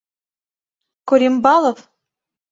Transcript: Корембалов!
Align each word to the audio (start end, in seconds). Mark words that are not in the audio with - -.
Корембалов! 1.09 1.77